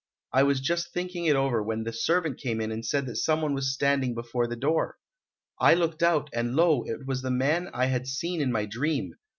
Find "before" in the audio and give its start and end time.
4.15-4.47